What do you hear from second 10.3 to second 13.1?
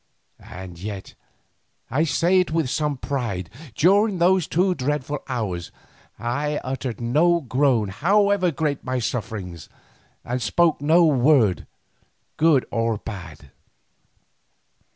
spoke no word good or